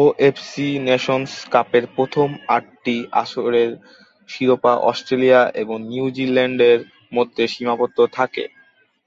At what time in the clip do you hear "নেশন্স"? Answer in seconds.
0.88-1.30